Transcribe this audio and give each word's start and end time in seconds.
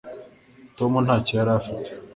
tom 0.77 0.91
ntacyo 1.05 1.33
yari 1.39 1.51
afite 1.59 1.89